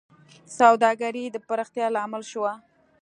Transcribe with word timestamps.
سوداګرۍ 0.57 1.25
د 1.31 1.37
پراختیا 1.47 1.87
لامل 1.95 2.23
شوه. 2.31 2.53